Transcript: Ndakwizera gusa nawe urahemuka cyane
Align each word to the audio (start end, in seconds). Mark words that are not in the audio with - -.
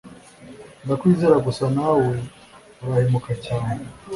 Ndakwizera 0.83 1.35
gusa 1.47 1.63
nawe 1.75 2.07
urahemuka 2.83 3.31
cyane 3.45 3.83